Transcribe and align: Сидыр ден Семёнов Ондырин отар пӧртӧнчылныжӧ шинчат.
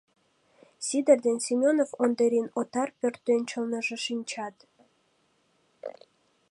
Сидыр 0.85 1.17
ден 1.25 1.37
Семёнов 1.45 1.89
Ондырин 2.03 2.47
отар 2.59 2.89
пӧртӧнчылныжӧ 2.99 3.97
шинчат. 4.05 4.55